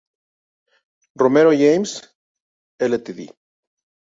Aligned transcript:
Romero 1.23 1.51
Games 1.51 1.91
Ltd. 2.79 3.29